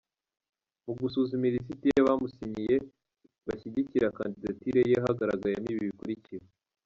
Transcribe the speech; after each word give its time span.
Mu 0.85 0.93
gusuzuma 1.01 1.45
ilisiti 1.49 1.85
y’abamusinyiye 1.95 2.75
bashyigikira 3.47 4.15
Kandidatire 4.19 4.79
ye 4.91 4.97
hagaragayemo 5.05 5.67
ibi 5.73 5.81
bikurikira: 5.89 6.45